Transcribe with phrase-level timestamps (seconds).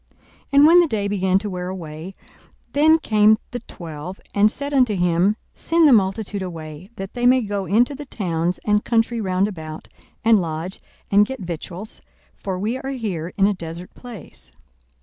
[0.11, 0.19] 42:009:012
[0.53, 2.15] And when the day began to wear away,
[2.73, 7.41] then came the twelve, and said unto him, Send the multitude away, that they may
[7.43, 9.89] go into the towns and country round about,
[10.25, 10.79] and lodge,
[11.11, 12.01] and get victuals:
[12.35, 14.51] for we are here in a desert place.